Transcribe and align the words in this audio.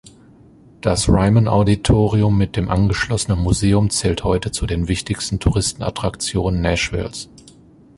Das 0.81 1.07
Ryman 1.09 1.47
Auditorium 1.47 2.35
mit 2.35 2.55
dem 2.55 2.69
angeschlossenen 2.69 3.37
Museum 3.39 3.91
zählt 3.91 4.23
heute 4.23 4.49
zu 4.51 4.65
den 4.65 4.87
wichtigsten 4.87 5.39
Touristen-Attraktionen 5.39 6.59
Nashvilles. 6.59 7.29